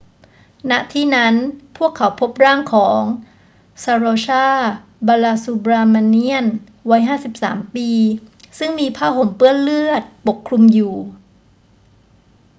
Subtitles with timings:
[0.69, 1.33] ณ ที่นั้น
[1.77, 3.01] พวกเขาพบร่างของ
[3.83, 4.45] saroja
[5.07, 6.45] balasubramanian
[6.89, 7.01] วัย
[7.45, 7.89] 53 ปี
[8.57, 10.95] ซึ่งมีผ้าห่มเปื้อนเลือดปกคลุมอยู่